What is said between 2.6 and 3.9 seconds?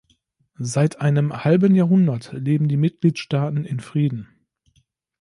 die Mitgliedstaaten in